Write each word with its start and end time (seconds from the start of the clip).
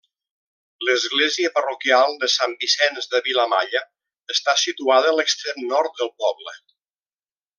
L'església 0.87 1.51
parroquial 1.57 2.15
de 2.23 2.29
Sant 2.37 2.55
Vicenç 2.63 3.09
de 3.13 3.21
Vilamalla 3.29 3.83
està 4.37 4.57
situada 4.65 5.13
a 5.13 5.17
l'extrem 5.21 5.63
nord 5.77 6.01
del 6.03 6.15
poble. 6.27 6.57